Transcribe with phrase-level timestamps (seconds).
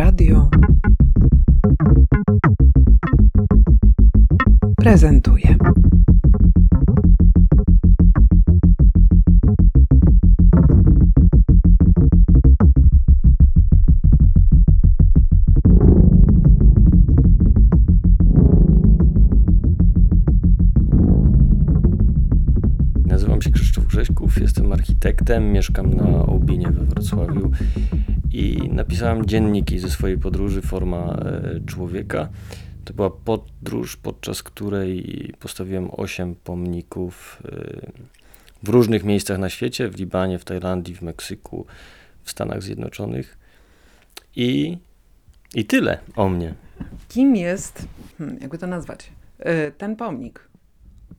[0.00, 0.50] Radio
[4.76, 5.56] prezentuje.
[23.06, 27.50] Nazywam się Krzysztof Grześków, jestem architektem, mieszkam na Obinie we Wrocławiu
[28.32, 32.28] i napisałem dzienniki ze swojej podróży Forma e, Człowieka.
[32.84, 37.92] To była podróż, podczas której postawiłem 8 pomników e,
[38.62, 41.66] w różnych miejscach na świecie, w Libanie, w Tajlandii, w Meksyku,
[42.22, 43.38] w Stanach Zjednoczonych.
[44.36, 44.78] I,
[45.54, 46.54] i tyle o mnie.
[47.08, 47.88] Kim jest,
[48.18, 50.48] hmm, jakby to nazwać, e, ten pomnik?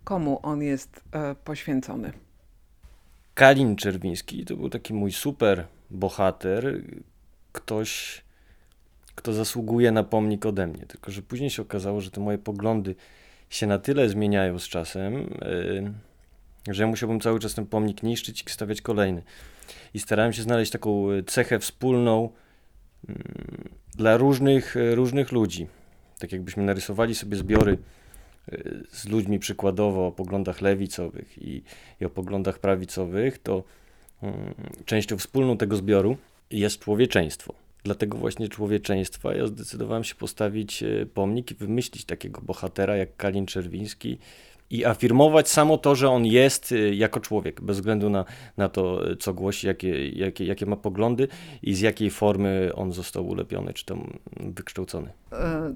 [0.04, 1.04] Komu on jest
[1.44, 2.12] poświęcony?
[3.34, 6.81] Kalin Czerwiński to był taki mój super bohater,
[7.52, 8.21] ktoś,
[9.16, 10.85] kto zasługuje na pomnik ode mnie.
[10.85, 12.96] Tylko, że później się okazało, że te moje poglądy
[13.49, 15.13] się na tyle zmieniają z czasem,
[16.68, 19.24] yy, że ja musiałbym cały czas ten pomnik niszczyć i stawiać kolejny.
[19.93, 22.29] I starałem się znaleźć taką cechę wspólną
[23.07, 23.16] yy,
[23.96, 25.68] dla różnych, różnych ludzi.
[26.20, 27.77] Tak jakbyśmy narysowali sobie zbiory
[28.90, 31.63] z ludźmi przykładowo o poglądach lewicowych i,
[32.01, 33.63] i o poglądach prawicowych, to
[34.86, 36.18] częścią wspólną tego zbioru
[36.52, 37.54] jest człowieczeństwo.
[37.84, 43.46] Dlatego właśnie człowieczeństwa ja zdecydowałem się postawić e, pomnik i wymyślić takiego bohatera jak Kalin
[43.46, 44.18] Czerwiński
[44.70, 48.26] i afirmować samo to, że on jest e, jako człowiek, bez względu na,
[48.58, 51.28] na to, e, co głosi, jakie, jakie, jakie ma poglądy
[51.62, 55.13] i z jakiej formy on został ulepiony, czy tam wykształcony.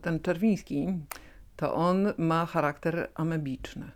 [0.01, 0.87] Ten Czerwiński,
[1.55, 3.91] to on ma charakter amebiczny.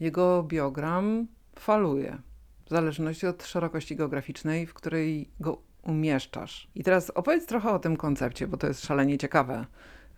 [0.00, 1.26] Jego biogram
[1.58, 2.18] faluje
[2.66, 6.68] w zależności od szerokości geograficznej, w której go umieszczasz.
[6.74, 9.66] I teraz opowiedz trochę o tym koncepcie, bo to jest szalenie ciekawe,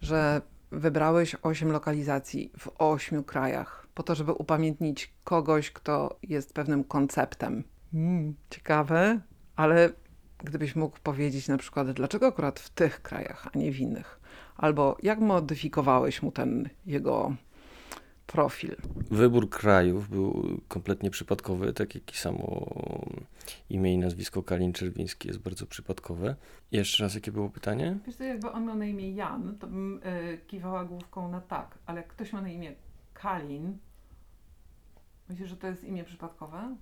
[0.01, 6.85] że wybrałeś osiem lokalizacji w ośmiu krajach po to, żeby upamiętnić kogoś, kto jest pewnym
[6.85, 7.65] konceptem.
[7.95, 9.21] Mm, ciekawe,
[9.57, 9.91] ale
[10.45, 14.21] gdybyś mógł powiedzieć na przykład, dlaczego akurat w tych krajach, a nie w innych?
[14.57, 17.35] Albo jak modyfikowałeś mu ten jego
[18.27, 18.77] profil.
[19.11, 22.67] Wybór krajów był kompletnie przypadkowy, tak jak i samo
[23.71, 26.37] imię i nazwisko Kalin Czerwiński jest bardzo przypadkowe.
[26.73, 27.99] Jeszcze raz, jakie było pytanie?
[28.07, 31.79] Wiesz, to jakby on miał na imię Jan, to bym y, kiwała główką na tak,
[31.87, 32.75] ale jak ktoś ma na imię
[33.15, 33.79] Kalin,
[35.29, 36.77] myślisz, że to jest imię przypadkowe?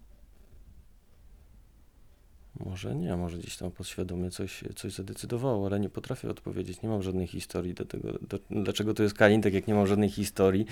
[2.60, 6.82] Może nie, może gdzieś tam podświadomie coś, coś zadecydowało, ale nie potrafię odpowiedzieć.
[6.82, 9.86] Nie mam żadnej historii do tego, do, dlaczego to jest Kalin, tak jak nie mam
[9.86, 10.66] żadnej historii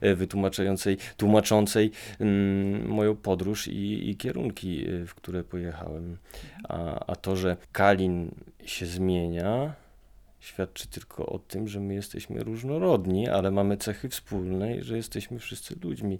[0.00, 1.90] e, wytłumaczającej, tłumaczącej
[2.20, 6.16] mm, moją podróż i, i, kierunki, e, w które pojechałem.
[6.68, 8.30] A, a to, że Kalin
[8.64, 9.74] się zmienia,
[10.40, 15.38] świadczy tylko o tym, że my jesteśmy różnorodni, ale mamy cechy wspólne i że jesteśmy
[15.38, 16.18] wszyscy ludźmi.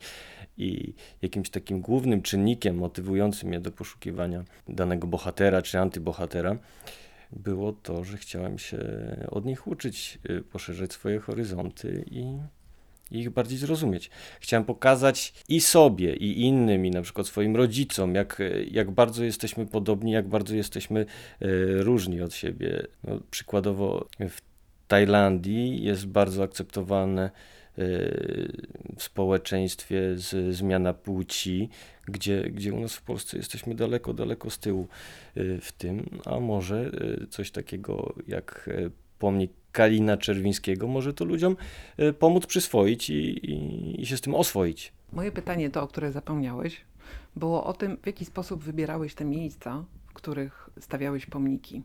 [0.58, 6.58] I jakimś takim głównym czynnikiem motywującym mnie do poszukiwania danego bohatera czy antybohatera
[7.32, 8.78] było to, że chciałem się
[9.30, 12.38] od nich uczyć, y, poszerzać swoje horyzonty i
[13.10, 14.10] i ich bardziej zrozumieć.
[14.40, 19.66] Chciałem pokazać i sobie, i innym, i na przykład swoim rodzicom, jak, jak bardzo jesteśmy
[19.66, 21.06] podobni, jak bardzo jesteśmy e,
[21.82, 22.86] różni od siebie.
[23.04, 24.40] No, przykładowo w
[24.88, 27.30] Tajlandii jest bardzo akceptowane e,
[28.96, 31.68] w społeczeństwie z, zmiana płci,
[32.06, 34.88] gdzie, gdzie u nas w Polsce jesteśmy daleko, daleko z tyłu
[35.34, 36.90] e, w tym, a może
[37.30, 38.70] coś takiego jak
[39.18, 41.56] pomnik Kalina Czerwińskiego może to ludziom
[41.96, 44.92] e, pomóc przyswoić i, i, i się z tym oswoić.
[45.12, 46.80] Moje pytanie to, o które zapomniałeś,
[47.36, 51.82] było o tym, w jaki sposób wybierałeś te miejsca, w których stawiałeś pomniki.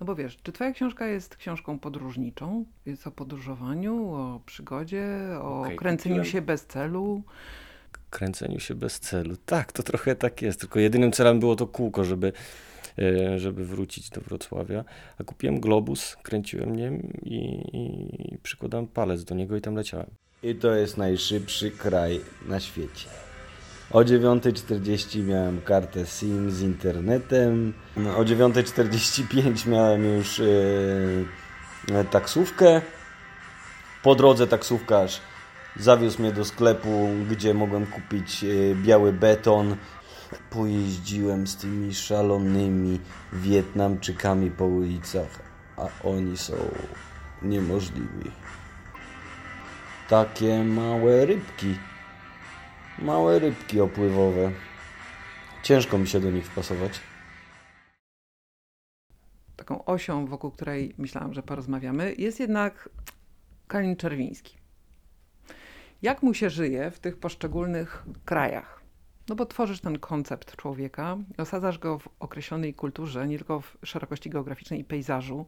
[0.00, 2.64] No bo wiesz, czy twoja książka jest książką podróżniczą?
[2.86, 5.06] Jest o podróżowaniu, o przygodzie,
[5.40, 6.32] o okay, kręceniu kupiłem.
[6.32, 7.22] się bez celu?
[8.10, 9.36] Kręceniu się bez celu.
[9.46, 10.60] Tak, to trochę tak jest.
[10.60, 12.32] Tylko jedynym celem było to kółko, żeby
[13.36, 14.84] żeby wrócić do Wrocławia.
[15.18, 18.38] A kupiłem globus, kręciłem nim i, i
[18.94, 20.10] palec do niego i tam leciałem.
[20.42, 23.08] I to jest najszybszy kraj na świecie.
[23.90, 27.72] O 9.40 miałem kartę SIM z internetem.
[28.16, 32.80] O 9.45 miałem już yy, taksówkę.
[34.02, 35.20] Po drodze taksówkarz
[35.76, 38.44] zawiózł mnie do sklepu, gdzie mogłem kupić
[38.74, 39.76] biały beton
[40.50, 43.00] Pojeździłem z tymi szalonymi
[43.32, 45.42] Wietnamczykami po ulicach,
[45.76, 46.54] a oni są
[47.42, 48.30] niemożliwi.
[50.08, 51.78] Takie małe rybki.
[52.98, 54.52] Małe rybki opływowe.
[55.62, 57.00] Ciężko mi się do nich wpasować.
[59.68, 62.88] taką osią, wokół której myślałam, że porozmawiamy, jest jednak
[63.66, 64.58] Kalin Czerwiński.
[66.02, 68.77] Jak mu się żyje w tych poszczególnych krajach?
[69.28, 74.30] No bo tworzysz ten koncept człowieka, osadzasz go w określonej kulturze, nie tylko w szerokości
[74.30, 75.46] geograficznej i pejzażu,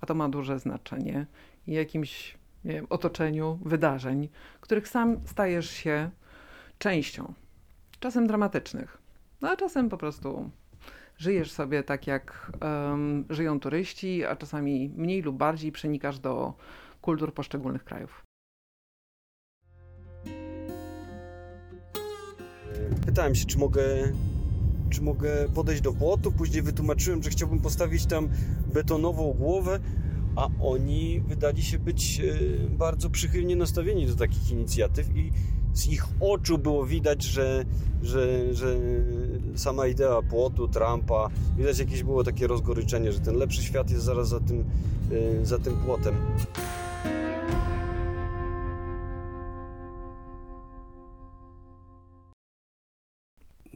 [0.00, 1.26] a to ma duże znaczenie,
[1.66, 4.28] i jakimś wiem, otoczeniu wydarzeń,
[4.60, 6.10] których sam stajesz się
[6.78, 7.34] częścią.
[8.00, 8.98] Czasem dramatycznych,
[9.40, 10.50] no a czasem po prostu
[11.16, 16.54] żyjesz sobie tak, jak um, żyją turyści, a czasami mniej lub bardziej przenikasz do
[17.00, 18.24] kultur poszczególnych krajów.
[23.06, 23.84] Pytałem się, czy mogę,
[24.90, 26.32] czy mogę podejść do płotu.
[26.32, 28.28] Później wytłumaczyłem, że chciałbym postawić tam
[28.74, 29.80] betonową głowę,
[30.36, 35.32] a oni wydali się być e, bardzo przychylnie nastawieni do takich inicjatyw i
[35.74, 37.64] z ich oczu było widać, że,
[38.02, 38.76] że, że
[39.54, 44.28] sama idea płotu, Trumpa, widać jakieś było takie rozgoryczenie, że ten lepszy świat jest zaraz
[44.28, 44.64] za tym,
[45.40, 46.14] e, za tym płotem.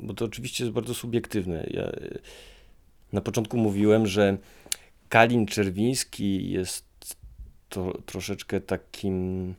[0.08, 1.66] Bo to oczywiście jest bardzo subiektywne.
[1.70, 2.18] Ja y,
[3.12, 4.36] na początku mówiłem, że
[5.08, 7.16] Kalin Czerwiński jest
[7.68, 9.54] to troszeczkę takim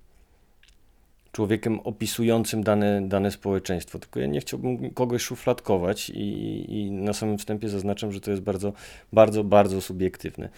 [1.32, 4.00] człowiekiem opisującym dane, dane społeczeństwo.
[4.00, 8.44] Tylko ja nie chciałbym kogoś szufladkować i, i na samym wstępie zaznaczam, że to jest
[8.44, 8.74] bardzo,
[9.14, 10.50] bardzo, bardzo subiektywne.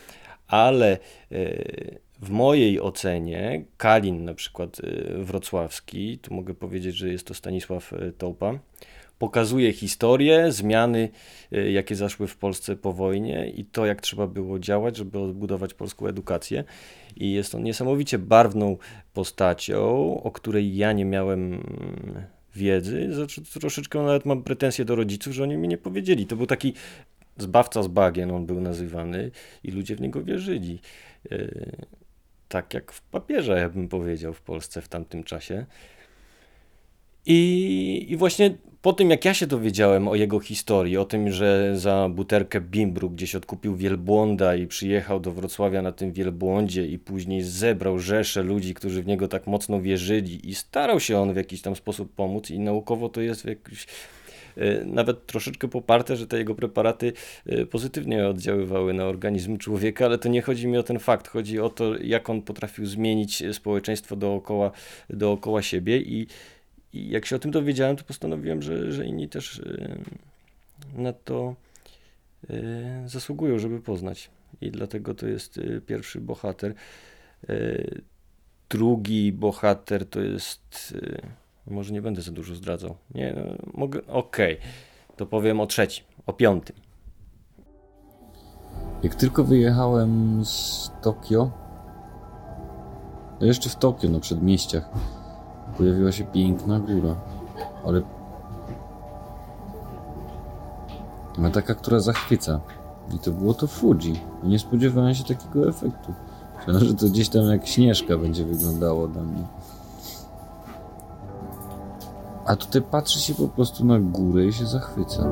[0.48, 0.98] Ale
[1.32, 7.34] y, w mojej ocenie Kalin, na przykład y, wrocławski, tu mogę powiedzieć, że jest to
[7.34, 8.60] Stanisław Tołpa,
[9.22, 11.10] pokazuje historię, zmiany,
[11.54, 15.74] y, jakie zaszły w Polsce po wojnie i to, jak trzeba było działać, żeby odbudować
[15.74, 16.64] polską edukację.
[17.16, 18.78] I jest on niesamowicie barwną
[19.14, 19.80] postacią,
[20.24, 21.64] o której ja nie miałem
[22.56, 23.14] wiedzy.
[23.14, 26.26] Znaczy, troszeczkę nawet mam pretensje do rodziców, że oni mi nie powiedzieli.
[26.26, 26.74] To był taki
[27.38, 29.32] zbawca z bagien, on był nazywany
[29.64, 30.80] i ludzie w niego wierzyli.
[31.32, 31.72] Y,
[32.48, 35.66] tak jak w papieża, ja bym powiedział, w Polsce w tamtym czasie.
[37.26, 41.72] I, I właśnie po tym, jak ja się dowiedziałem o jego historii, o tym, że
[41.76, 47.42] za buterkę Bimbru gdzieś odkupił wielbłąda i przyjechał do Wrocławia na tym wielbłądzie i później
[47.42, 51.62] zebrał rzesze ludzi, którzy w niego tak mocno wierzyli i starał się on w jakiś
[51.62, 53.88] tam sposób pomóc i naukowo to jest jakiś
[54.58, 57.14] e, nawet troszeczkę poparte, że te jego preparaty
[57.46, 61.28] e, pozytywnie oddziaływały na organizm człowieka, ale to nie chodzi mi o ten fakt.
[61.28, 64.72] Chodzi o to, jak on potrafił zmienić społeczeństwo dookoła,
[65.10, 66.28] dookoła siebie i
[66.94, 70.00] i jak się o tym dowiedziałem, to postanowiłem, że, że inni też y,
[70.96, 71.56] na to
[72.50, 72.54] y,
[73.06, 74.30] zasługują, żeby poznać.
[74.62, 76.74] I dlatego to jest y, pierwszy bohater.
[78.70, 80.98] Drugi bohater to jest.
[81.68, 82.96] Może nie będę za dużo zdradzał.
[83.16, 84.00] Nie, no, mogę.
[84.08, 85.16] Okej, okay.
[85.18, 86.76] to powiem o trzecim, o piątym.
[89.04, 91.52] Jak tylko wyjechałem z Tokio,
[93.40, 94.90] no jeszcze w Tokio, na przedmieściach,
[95.82, 97.16] pojawiła się piękna góra,
[97.86, 98.02] ale
[101.38, 102.60] ale taka, która zachwyca.
[103.16, 104.20] I to było to Fuji.
[104.44, 106.14] Nie spodziewałem się takiego efektu.
[106.58, 109.44] Myślałem, że to gdzieś tam jak śnieżka będzie wyglądało dla mnie.
[112.46, 115.30] A tutaj patrzy się po prostu na górę i się zachwyca.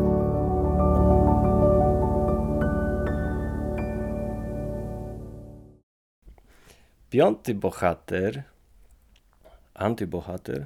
[7.09, 8.43] Piąty bohater
[9.79, 10.65] antybohater,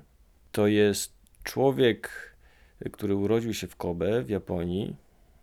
[0.51, 2.09] to jest człowiek,
[2.91, 4.95] który urodził się w Kobe w Japonii,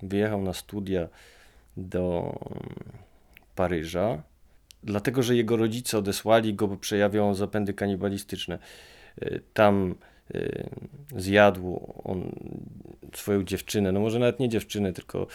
[0.03, 1.09] wyjechał na studia
[1.77, 2.35] do
[3.55, 4.23] Paryża,
[4.83, 8.59] dlatego że jego rodzice odesłali go, bo przejawiał zapędy kanibalistyczne.
[9.23, 9.95] Y, tam
[10.35, 10.71] y,
[11.17, 12.33] zjadł on
[13.19, 15.27] swoją dziewczynę, no może nawet nie dziewczynę, tylko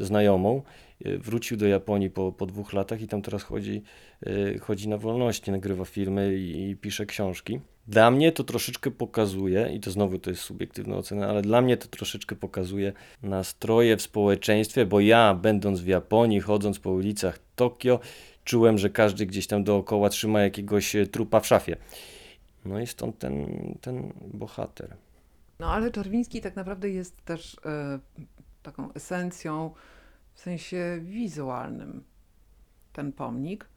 [0.00, 0.62] znajomą.
[1.06, 3.82] Y, wrócił do Japonii po, po dwóch latach i tam teraz chodzi,
[4.26, 7.60] y, chodzi na wolności, nagrywa filmy i, i pisze książki.
[7.88, 11.76] Dla mnie to troszeczkę pokazuje, i to znowu to jest subiektywna ocena, ale dla mnie
[11.76, 18.00] to troszeczkę pokazuje nastroje w społeczeństwie, bo ja, będąc w Japonii, chodząc po ulicach Tokio,
[18.44, 21.76] czułem, że każdy gdzieś tam dookoła trzyma jakiegoś e, trupa w szafie.
[22.64, 23.46] No i stąd ten,
[23.80, 24.96] ten bohater.
[25.58, 27.58] No ale Czerwiński tak naprawdę jest też y,
[28.62, 29.74] taką esencją
[30.32, 32.04] w sensie wizualnym
[32.92, 33.68] ten pomnik.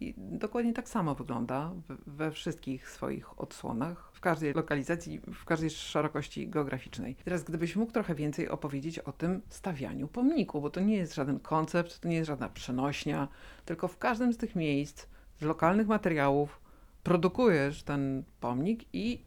[0.00, 1.72] I dokładnie tak samo wygląda
[2.06, 7.16] we wszystkich swoich odsłonach, w każdej lokalizacji, w każdej szerokości geograficznej.
[7.24, 11.40] Teraz, gdybyś mógł trochę więcej opowiedzieć o tym stawianiu pomniku, bo to nie jest żaden
[11.40, 13.28] koncept, to nie jest żadna przenośnia,
[13.64, 15.06] tylko w każdym z tych miejsc,
[15.40, 16.60] z lokalnych materiałów,
[17.02, 19.22] produkujesz ten pomnik i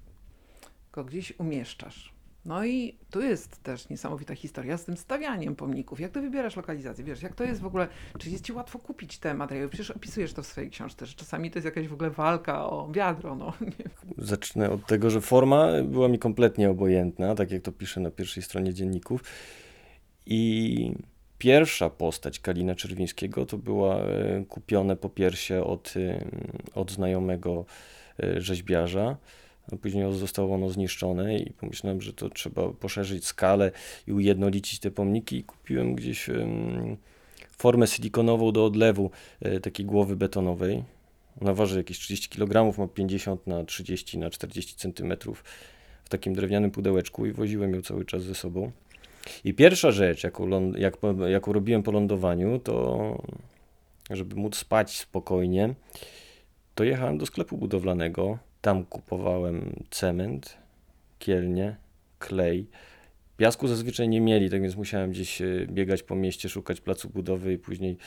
[1.03, 2.17] gdzieś umieszczasz.
[2.47, 5.99] No i tu jest też niesamowita historia z tym stawianiem pomników.
[5.99, 7.03] Jak ty wybierasz lokalizację?
[7.03, 7.87] Wiesz, jak to jest w ogóle,
[8.19, 9.69] czy jest ci łatwo kupić te materiały?
[9.69, 12.91] Przecież opisujesz to w swojej książce, że czasami to jest jakaś w ogóle walka o
[12.91, 13.53] wiadro, no.
[14.17, 18.43] Zacznę od tego, że forma była mi kompletnie obojętna, tak jak to piszę na pierwszej
[18.43, 19.23] stronie dzienników.
[20.25, 20.91] I
[21.37, 26.25] pierwsza postać Kalina Czerwińskiego to była e, kupione po piersie od, e,
[26.75, 27.65] od znajomego
[28.23, 29.17] e, rzeźbiarza.
[29.81, 33.71] Później zostało ono zniszczone i pomyślałem, że to trzeba poszerzyć skalę
[34.07, 36.29] i ujednolicić te pomniki i kupiłem gdzieś
[37.57, 40.83] formę silikonową do odlewu e, takiej głowy betonowej.
[41.41, 45.13] Ona waży jakieś 30 kg, ma 50 na 30 na 40 cm
[46.03, 48.71] w takim drewnianym pudełeczku i woziłem ją cały czas ze sobą.
[49.43, 50.97] I pierwsza rzecz, jaką, jak,
[51.27, 53.17] jaką robiłem po lądowaniu, to
[54.09, 55.73] żeby móc spać spokojnie,
[56.75, 58.37] to jechałem do sklepu budowlanego.
[58.67, 60.57] Tam kupowałem cement,
[61.19, 61.75] kielnie,
[62.19, 62.67] klej.
[63.37, 67.53] Piasku zazwyczaj nie mieli, tak więc musiałem gdzieś e, biegać po mieście, szukać placu budowy
[67.53, 67.97] i później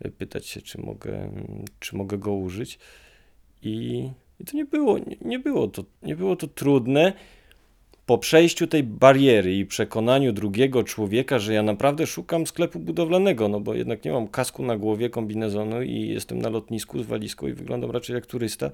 [0.00, 1.30] e, pytać się, czy mogę,
[1.78, 2.78] czy mogę go użyć.
[3.62, 4.08] I,
[4.40, 7.12] i to nie było, nie, nie, było to, nie było to trudne.
[8.10, 13.60] Po przejściu tej bariery i przekonaniu drugiego człowieka, że ja naprawdę szukam sklepu budowlanego, no
[13.60, 17.52] bo jednak nie mam kasku na głowie, kombinezonu i jestem na lotnisku z walizką i
[17.52, 18.70] wyglądam raczej jak turysta,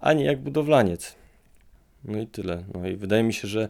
[0.00, 1.16] a nie jak budowlaniec.
[2.04, 2.64] No i tyle.
[2.74, 3.68] No i wydaje mi się, że,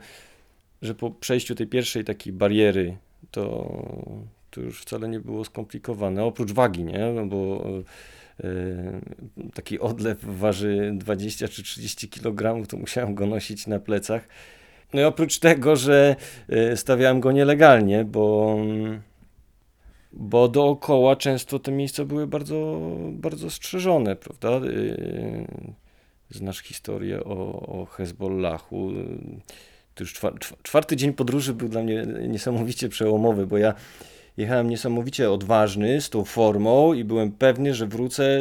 [0.83, 2.97] że po przejściu tej pierwszej takiej bariery
[3.31, 3.77] to,
[4.51, 6.25] to już wcale nie było skomplikowane.
[6.25, 7.13] Oprócz wagi, nie?
[7.15, 7.65] No bo
[8.45, 8.51] e,
[9.55, 14.29] taki odlew waży 20 czy 30 kg, to musiałem go nosić na plecach.
[14.95, 16.17] No i oprócz tego, że
[16.49, 18.57] e, stawiałem go nielegalnie, bo,
[20.13, 22.81] bo dookoła często te miejsca były bardzo,
[23.11, 24.49] bardzo strzeżone, prawda?
[24.49, 24.63] E,
[26.31, 28.91] Znasz historię o, o Hezbollahu.
[29.95, 33.75] To już czwa- czwa- czwarty dzień podróży był dla mnie niesamowicie przełomowy, bo ja
[34.37, 38.41] jechałem niesamowicie odważny z tą formą i byłem pewny, że wrócę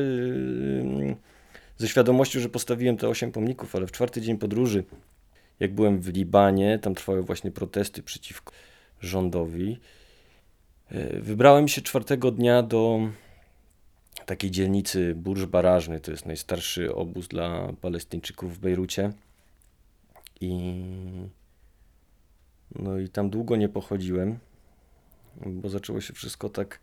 [1.78, 4.84] ze świadomością, że postawiłem te osiem pomników, ale w czwarty dzień podróży,
[5.62, 8.54] jak byłem w Libanie, tam trwały właśnie protesty przeciwko
[9.02, 9.80] rządowi,
[10.92, 13.00] yy, wybrałem się czwartego dnia do
[14.26, 19.14] takiej dzielnicy Burż Barażny, to jest najstarszy obóz dla Palestyńczyków w Bejrucie.
[20.42, 20.74] I
[22.76, 24.40] no i tam długo nie pochodziłem,
[25.46, 26.80] bo zaczęło się wszystko tak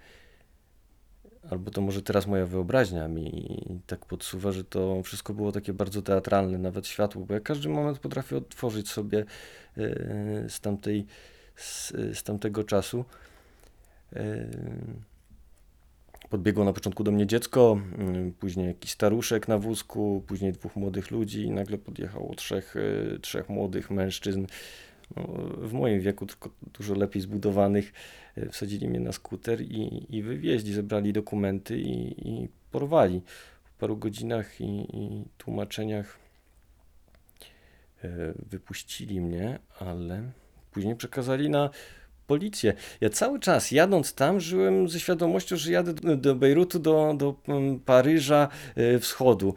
[1.51, 6.03] albo to może teraz moja wyobraźnia mi tak podsuwa, że to wszystko było takie bardzo
[6.03, 9.25] teatralne, nawet światło, bo ja każdy moment potrafię odtworzyć sobie e,
[10.49, 11.07] z tamtej
[11.57, 13.05] z, z tamtego czasu.
[14.13, 14.49] E,
[16.31, 21.11] Podbiegło na początku do mnie dziecko, mm, później jakiś staruszek na wózku, później dwóch młodych
[21.11, 24.47] ludzi i nagle podjechało trzech, e, trzech młodych mężczyzn.
[25.17, 25.23] No,
[25.57, 27.93] w moim wieku, tylko dużo lepiej zbudowanych,
[28.37, 33.21] e, wsadzili mnie na skuter i, i wywieźli, zebrali dokumenty i, i porwali.
[33.65, 36.19] Po paru godzinach i, i tłumaczeniach
[38.05, 38.09] e,
[38.51, 40.23] wypuścili mnie, ale
[40.73, 41.71] później przekazali na
[42.27, 42.75] policję.
[43.01, 47.35] Ja cały czas jadąc tam żyłem ze świadomością, że jadę do, do Bejrutu, do, do
[47.49, 49.55] mm, Paryża e, wschodu,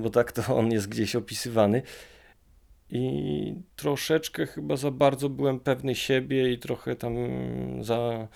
[0.00, 1.82] bo tak to on jest gdzieś opisywany.
[2.90, 7.14] I troszeczkę chyba za bardzo byłem pewny siebie i trochę tam
[7.80, 8.28] za,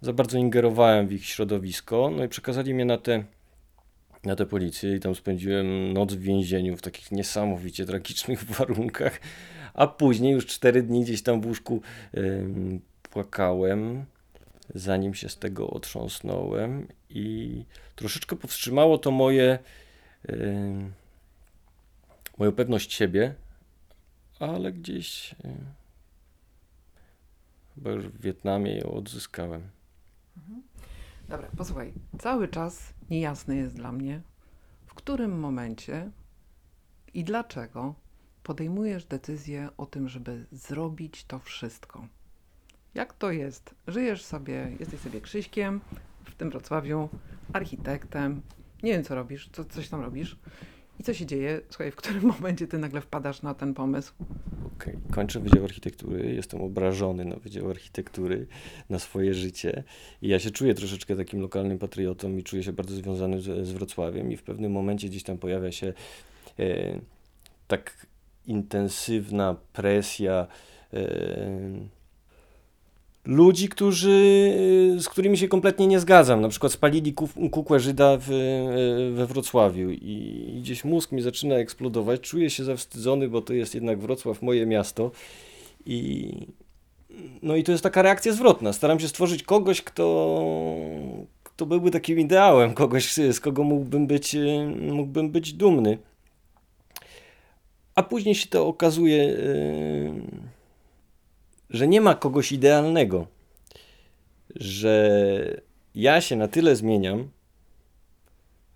[0.00, 2.10] za bardzo ingerowałem w ich środowisko.
[2.16, 3.24] No i przekazali mnie na te,
[4.24, 9.20] na tę policję i tam spędziłem noc w więzieniu w takich niesamowicie tragicznych warunkach.
[9.74, 11.80] A później już cztery dni gdzieś tam w łóżku
[12.16, 14.04] ym, płakałem,
[14.74, 17.64] zanim się z tego otrząsnąłem i
[17.96, 19.58] troszeczkę powstrzymało to moje
[20.30, 20.92] ym,
[22.38, 23.34] moją pewność siebie,
[24.38, 25.56] ale gdzieś y,
[27.74, 29.62] chyba już w Wietnamie ją odzyskałem.
[31.28, 31.92] Dobra, posłuchaj.
[32.18, 34.22] Cały czas niejasne jest dla mnie,
[34.86, 36.10] w którym momencie
[37.14, 37.94] i dlaczego
[38.42, 42.08] podejmujesz decyzję o tym, żeby zrobić to wszystko.
[42.94, 43.74] Jak to jest?
[43.86, 45.80] Żyjesz sobie, jesteś sobie Krzyśkiem
[46.24, 47.08] w tym Wrocławiu,
[47.52, 48.42] architektem,
[48.82, 50.38] nie wiem co robisz, co, coś tam robisz.
[51.00, 51.60] I co się dzieje?
[51.70, 54.12] Słuchaj, w którym momencie ty nagle wpadasz na ten pomysł?
[54.76, 58.46] Okej, Kończę Wydział Architektury, jestem obrażony na Wydział Architektury,
[58.90, 59.84] na swoje życie
[60.22, 63.72] i ja się czuję troszeczkę takim lokalnym patriotą i czuję się bardzo związany z, z
[63.72, 65.92] Wrocławiem i w pewnym momencie gdzieś tam pojawia się
[66.58, 67.00] e,
[67.68, 68.06] tak
[68.46, 70.46] intensywna presja
[70.92, 71.94] e,
[73.24, 74.52] ludzi, którzy,
[74.98, 76.40] z którymi się kompletnie nie zgadzam.
[76.40, 78.28] Na przykład spalili kuk- kukłę Żyda w,
[79.14, 82.20] we Wrocławiu i gdzieś mózg mi zaczyna eksplodować.
[82.20, 85.10] Czuję się zawstydzony, bo to jest jednak Wrocław, moje miasto.
[85.86, 86.32] I,
[87.42, 88.72] no i to jest taka reakcja zwrotna.
[88.72, 90.36] Staram się stworzyć kogoś, kto,
[91.42, 95.98] kto byłby takim ideałem, kogoś, z kogo mógłbym być, y, mógłbym być dumny.
[97.94, 100.12] A później się to okazuje, y,
[101.70, 103.26] że nie ma kogoś idealnego,
[104.56, 105.62] że
[105.94, 107.28] ja się na tyle zmieniam,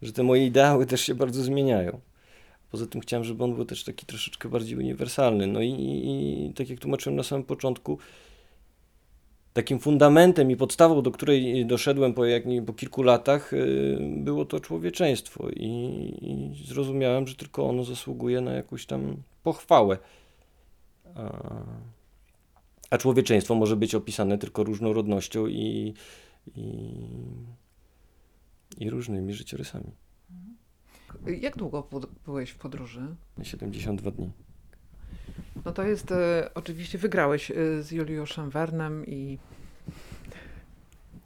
[0.02, 2.00] że te moje ideały też się bardzo zmieniają.
[2.70, 5.46] Poza tym chciałem, żeby on był też taki troszeczkę bardziej uniwersalny.
[5.46, 7.98] No i, i, tak jak tłumaczyłem na samym początku,
[9.52, 14.60] takim fundamentem i podstawą, do której doszedłem po, jak, po kilku latach, y, było to
[14.60, 15.48] człowieczeństwo.
[15.50, 15.68] I,
[16.22, 19.98] I zrozumiałem, że tylko ono zasługuje na jakąś tam pochwałę.
[21.14, 21.32] A,
[22.90, 25.94] a człowieczeństwo może być opisane tylko różnorodnością i,
[26.56, 26.94] i,
[28.78, 29.92] i różnymi życiorysami.
[31.40, 33.16] Jak długo pod- byłeś w podróży?
[33.42, 34.30] 72 dni.
[35.64, 39.38] No to jest, e, oczywiście wygrałeś e, z Juliuszem Wernem i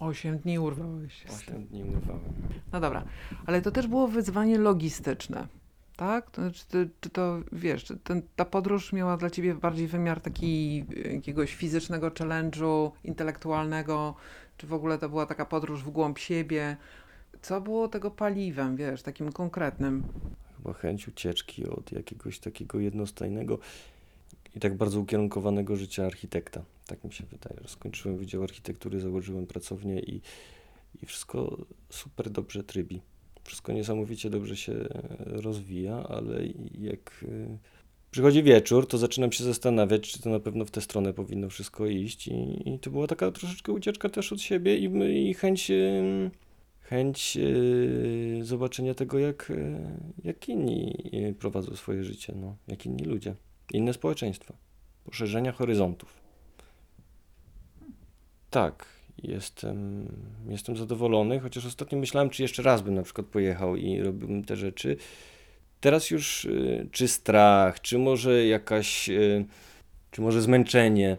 [0.00, 1.14] 8 dni urwałeś.
[1.23, 1.54] się z tym.
[1.57, 2.33] 8 dni urwałem.
[2.73, 3.04] No dobra,
[3.47, 5.47] ale to też było wyzwanie logistyczne,
[5.96, 6.30] tak?
[6.30, 10.20] To, czy, ty- czy to, wiesz, czy ten, ta podróż miała dla ciebie bardziej wymiar
[10.20, 14.14] taki e, jakiegoś fizycznego challenge'u, intelektualnego,
[14.56, 16.76] czy w ogóle to była taka podróż w głąb siebie?
[17.42, 20.02] Co było tego paliwem, wiesz, takim konkretnym?
[20.56, 23.58] Chyba chęć ucieczki od jakiegoś takiego jednostajnego
[24.56, 26.62] i tak bardzo ukierunkowanego życia architekta.
[26.87, 27.68] Tak mi się wydaje.
[27.68, 30.20] Skończyłem Wydział Architektury, założyłem pracownię i,
[31.02, 31.56] i wszystko
[31.90, 33.02] super dobrze trybi.
[33.44, 34.72] Wszystko niesamowicie dobrze się
[35.18, 36.46] rozwija, ale
[36.78, 37.58] jak e,
[38.11, 41.87] przychodzi wieczór, to zaczynam się zastanawiać, czy to na pewno w tę stronę powinno wszystko
[41.87, 42.28] iść.
[42.28, 44.90] I, i to była taka troszeczkę ucieczka też od siebie i,
[45.28, 46.30] i chęć, em,
[46.80, 49.52] chęć e, zobaczenia tego, jak,
[50.25, 50.94] jak inni
[51.38, 53.34] prowadzą swoje życie, no, jak inni ludzie,
[53.72, 54.54] inne społeczeństwa,
[55.04, 56.22] poszerzenia horyzontów.
[58.50, 58.87] Tak,
[59.19, 60.09] jestem,
[60.49, 64.57] jestem zadowolony, chociaż ostatnio myślałem, czy jeszcze raz bym na przykład pojechał i robiłbym te
[64.57, 64.96] rzeczy.
[65.81, 69.44] Teraz już y, czy strach, czy może jakaś, y,
[70.11, 71.16] czy może zmęczenie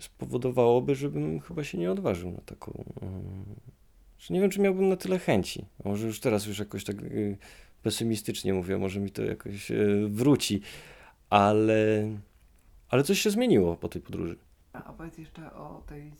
[0.00, 2.84] spowodowałoby, żebym chyba się nie odważył na taką.
[3.02, 3.70] y,
[4.18, 5.64] że nie wiem, czy miałbym na tyle chęci.
[5.84, 6.96] Może już teraz już jakoś tak
[7.82, 9.72] pesymistycznie mówię, może mi to jakoś
[10.08, 10.60] wróci,
[11.30, 12.08] ale,
[12.88, 14.36] ale coś się zmieniło po tej podróży.
[14.72, 16.12] A opowiedz jeszcze o tej,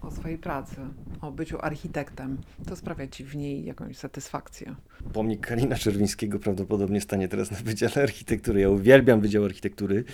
[0.00, 0.76] o swojej pracy,
[1.20, 2.38] o byciu architektem.
[2.68, 4.74] Co sprawia ci w niej jakąś satysfakcję?
[5.12, 8.60] pomnik Kalina Czerwińskiego prawdopodobnie stanie teraz na Wydziale Architektury.
[8.60, 10.04] Ja uwielbiam Wydział Architektury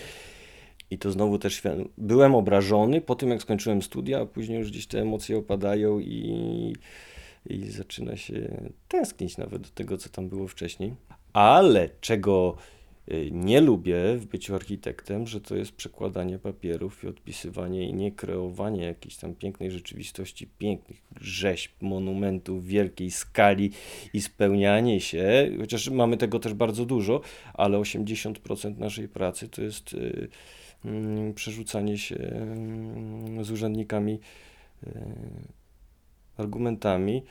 [0.91, 1.61] i to znowu też
[1.97, 6.75] byłem obrażony po tym, jak skończyłem studia, a później już gdzieś te emocje opadają i,
[7.45, 10.95] i zaczyna się tęsknić nawet do tego, co tam było wcześniej.
[11.33, 12.57] Ale czego
[13.31, 18.83] nie lubię w byciu architektem, że to jest przekładanie papierów i odpisywanie i nie kreowanie
[18.83, 23.71] jakiejś tam pięknej rzeczywistości, pięknych rzeźb, monumentów wielkiej skali
[24.13, 27.21] i spełnianie się, chociaż mamy tego też bardzo dużo,
[27.53, 30.27] ale 80% naszej pracy to jest y,
[30.85, 34.19] mm, przerzucanie się mm, z urzędnikami
[34.87, 34.91] y,
[36.37, 37.23] argumentami,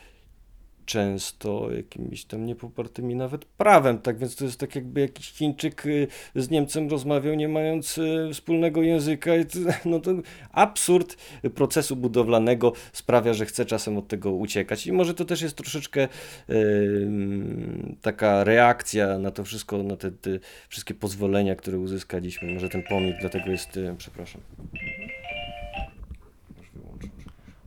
[0.91, 6.07] często jakimiś tam niepopartymi nawet prawem, tak więc to jest tak jakby jakiś Chińczyk y,
[6.35, 10.11] z Niemcem rozmawiał nie mając y, wspólnego języka i to, no to
[10.51, 11.17] absurd
[11.55, 16.07] procesu budowlanego sprawia, że chcę czasem od tego uciekać i może to też jest troszeczkę
[16.49, 20.29] Ym, taka reakcja na to wszystko, na te, te
[20.69, 22.53] wszystkie pozwolenia, które uzyskaliśmy.
[22.53, 24.41] Może ten pomnik dlatego jest, y, przepraszam.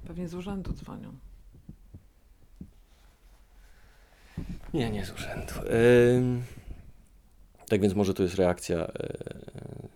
[0.06, 1.33] Pewnie z urzędu dzwonią.
[4.74, 5.52] Nie, nie z urzędu.
[6.16, 6.42] Ym,
[7.68, 8.87] tak więc może to jest reakcja.
[8.87, 9.88] y,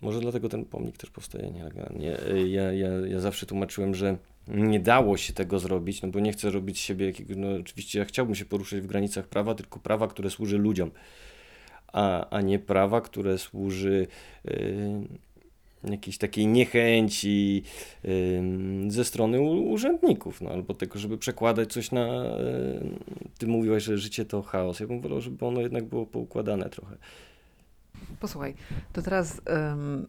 [0.00, 2.20] może dlatego ten pomnik też powstaje nielegalnie.
[2.28, 4.16] Y, Ja, ja, ja zawsze tłumaczyłem, że
[4.48, 8.04] nie dało się tego zrobić, no bo nie chcę robić siebie jakiego, no oczywiście ja
[8.04, 10.90] chciałbym się poruszać w granicach prawa, tylko prawa, które służy ludziom,
[11.92, 14.06] a, a nie prawa, które służy
[15.90, 17.62] jakiejś takiej niechęci
[18.88, 22.24] ze strony urzędników, no, albo tego, żeby przekładać coś na...
[23.38, 24.80] Ty mówiłaś, że życie to chaos.
[24.80, 26.96] Ja bym wolał, żeby ono jednak było poukładane trochę.
[28.20, 28.54] Posłuchaj,
[28.92, 29.40] to teraz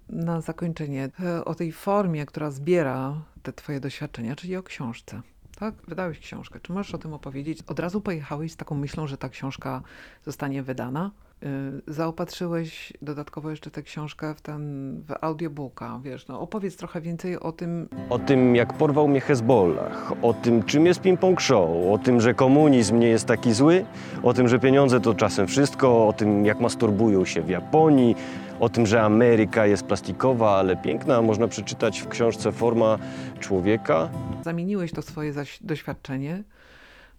[0.10, 5.22] na zakończenie e, o tej formie, która zbiera te twoje doświadczenia, czyli o książce.
[5.56, 5.74] Tak?
[5.88, 6.60] Wydałeś książkę.
[6.64, 7.60] Czy możesz o tym opowiedzieć?
[7.68, 9.82] Od razu pojechałeś z taką myślą, że ta książka
[10.26, 11.12] zostanie wydana?
[11.44, 11.48] Y,
[11.88, 14.62] Zaopatrzyłeś dodatkowo jeszcze tę książkę w ten
[15.08, 20.12] w audiobooka, wiesz, no opowiedz trochę więcej o tym, O tym, jak porwał mnie Hezbollah,
[20.22, 23.86] o tym, czym jest ping-pong show, o tym, że komunizm nie jest taki zły,
[24.24, 28.16] o tym, że pieniądze to czasem wszystko, o tym, jak masturbują się w Japonii,
[28.60, 31.22] o tym, że Ameryka jest plastikowa, ale piękna.
[31.22, 32.98] Można przeczytać w książce Forma
[33.40, 34.10] człowieka.
[34.44, 36.44] Zamieniłeś to swoje doświadczenie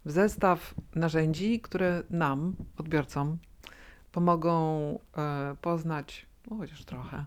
[0.04, 3.38] w zestaw narzędzi, które nam, odbiorcom,
[4.12, 7.24] pomogą e, poznać, no chociaż trochę,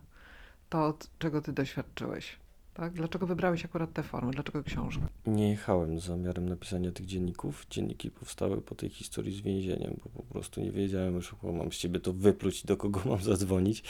[0.70, 2.40] to, czego ty doświadczyłeś.
[2.80, 2.94] Tak?
[2.94, 4.32] Dlaczego wybrałeś akurat tę formę?
[4.32, 5.08] Dlaczego książkę?
[5.28, 7.66] Nie jechałem z zamiarem napisania tych dzienników.
[7.70, 11.72] Dzienniki powstały po tej historii z więzieniem, bo po prostu nie wiedziałem już, o, mam
[11.72, 13.84] z ciebie to wypluć, do kogo mam zadzwonić.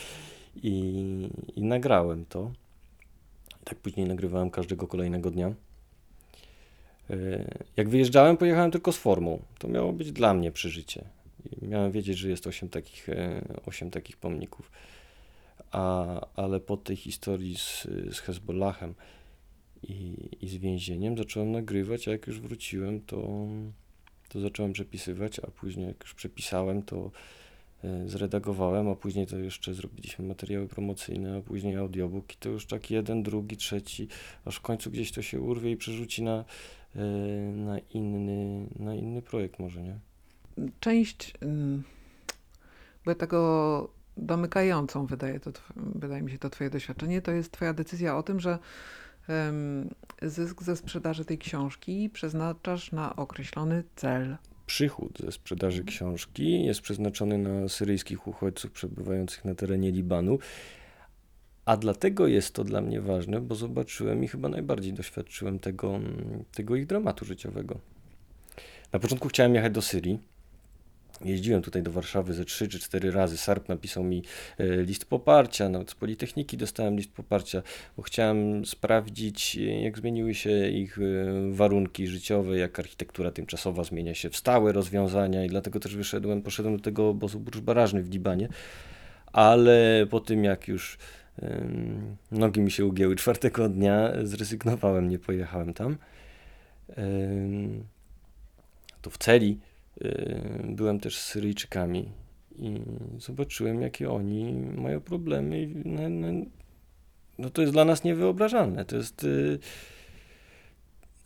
[0.56, 0.74] I,
[1.56, 2.52] I nagrałem to.
[3.62, 5.54] I tak później nagrywałem każdego kolejnego dnia.
[7.10, 7.16] E,
[7.78, 9.42] Jak wyjeżdżałem, pojechałem tylko z formą.
[9.60, 11.06] To miało być dla mnie przeżycie.
[11.62, 14.72] I miałem wiedzieć, że jest osiem takich, e, takich pomników.
[15.72, 18.94] A, ale po tej historii z, z Hezbollahem
[19.84, 23.48] i, i z więzieniem zacząłem nagrywać, a jak już wróciłem, to,
[24.30, 27.12] to zacząłem przepisywać, a później jak już przepisałem, to
[27.84, 32.66] e, zredagowałem, a później to jeszcze zrobiliśmy materiały promocyjne, a później audiobook i to już
[32.66, 34.08] tak jeden, drugi, trzeci,
[34.46, 36.46] aż w końcu gdzieś to się urwie i przerzuci na,
[36.96, 37.02] e,
[37.52, 40.00] na, inny, na inny projekt może, nie?
[40.80, 41.84] Część, ym,
[43.06, 47.74] bo ja tego domykającą wydaje, to, wydaje mi się to twoje doświadczenie, to jest twoja
[47.74, 48.60] decyzja o tym, że
[50.22, 54.38] zysk ze sprzedaży tej książki przeznaczasz na określony cel.
[54.66, 60.40] Przychód ze sprzedaży książki jest przeznaczony na syryjskich uchodźców przebywających na terenie Libanu.
[61.66, 66.00] A dlatego jest to dla mnie ważne, bo zobaczyłem i chyba najbardziej doświadczyłem tego,
[66.54, 67.80] tego ich dramatu życiowego.
[68.94, 70.20] Na początku chciałem jechać do Syrii.
[71.26, 73.38] Jeździłem tutaj do Warszawy ze trzy czy cztery razy.
[73.38, 74.24] Sarp napisał mi
[74.58, 77.62] e, list poparcia, nawet z Politechniki dostałem list poparcia,
[77.98, 81.02] bo chciałem sprawdzić, e, jak zmieniły się ich e,
[81.52, 86.78] warunki życiowe, jak architektura tymczasowa zmienia się w stałe rozwiązania i dlatego też wyszedłem, poszedłem
[86.78, 88.50] do tego obozu burz barażny w Libanie,
[89.34, 90.98] ale po tym jak już
[92.32, 95.98] nogi mi się ugięły czwartego dnia, zrezygnowałem, nie pojechałem tam.
[99.02, 99.60] To w celi
[100.64, 102.12] byłem też z Syryjczykami
[102.56, 102.82] i
[103.18, 105.68] zobaczyłem, jakie oni mają problemy.
[105.86, 106.28] No, no,
[107.38, 108.86] no to jest dla nas niewyobrażalne.
[108.86, 109.24] To jest.
[109.24, 109.60] y,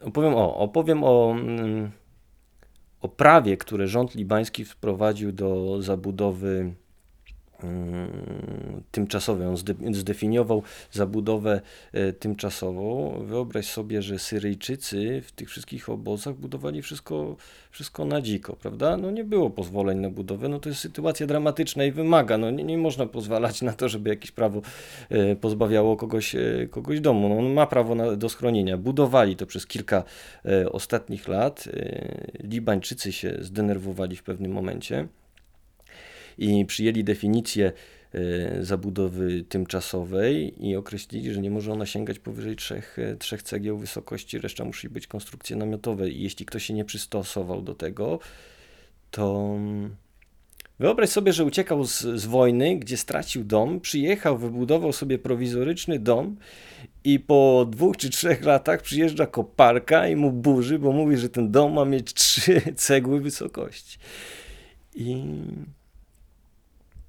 [0.04, 1.92] Opowiem o, opowiem o, mm,
[3.02, 6.74] o prawie, które rząd libański wprowadził do zabudowy
[7.64, 11.62] mm, zde- zdefiniował zabudowę
[11.94, 13.14] e, tymczasową.
[13.26, 17.36] Wyobraź sobie, że Syryjczycy w tych wszystkich obozach budowali wszystko,
[17.72, 18.98] wszystko na dziko, prawda?
[18.98, 22.64] No nie było pozwoleń na budowę, no to jest sytuacja dramatyczna i wymaga, no nie,
[22.64, 24.62] nie można pozwalać na to, żeby jakieś prawo
[25.10, 27.30] e, pozbawiało kogoś, e, kogoś domu.
[27.30, 28.78] No on ma prawo na, do schronienia.
[28.78, 30.04] Budowali to przez kilka
[30.72, 31.70] ostatnich lat.
[32.44, 35.08] Libańczycy się zdenerwowali w pewnym momencie
[36.38, 37.72] i przyjęli definicję
[38.14, 43.78] e, zabudowy tymczasowej i określili, że nie może ona sięgać powyżej trzech, e, trzech cegieł
[43.78, 48.20] wysokości, reszta musi być konstrukcje namiotowe i jeśli ktoś się nie przystosował do tego,
[49.12, 49.96] to mm,
[50.80, 56.36] wyobraź sobie, że uciekał z, z wojny, gdzie stracił dom, przyjechał, wybudował sobie prowizoryczny dom
[57.04, 61.52] i po dwóch czy trzech latach przyjeżdża koparka i mu burzy, bo mówi, że ten
[61.52, 63.98] dom ma mieć trzy cegły wysokości.
[64.96, 65.24] I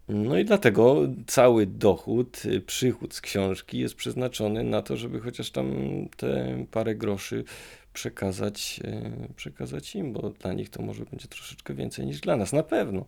[0.09, 5.51] no i dlatego cały dochód, y, przychód z książki jest przeznaczony na to, żeby chociaż
[5.51, 5.69] tam
[6.17, 7.45] te parę groszy
[7.93, 12.53] przekazać, y, przekazać im, bo dla nich to może będzie troszeczkę więcej niż dla nas,
[12.53, 13.05] na pewno.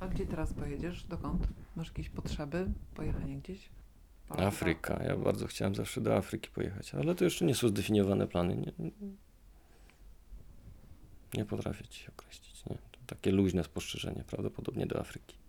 [0.00, 1.04] A gdzie teraz pojedziesz?
[1.04, 1.48] Dokąd?
[1.76, 2.66] Masz jakieś potrzeby?
[2.94, 3.68] Pojechanie gdzieś?
[4.28, 4.46] Polska?
[4.46, 5.02] Afryka.
[5.04, 8.56] Ja bardzo chciałem zawsze do Afryki pojechać, ale to jeszcze nie są zdefiniowane plany.
[8.56, 8.90] Nie,
[11.34, 12.66] nie potrafię ci określić.
[12.66, 12.76] Nie?
[12.76, 15.39] To takie luźne spostrzeżenie, prawdopodobnie do Afryki.